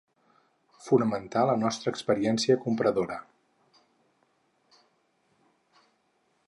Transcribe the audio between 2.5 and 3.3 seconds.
compradora.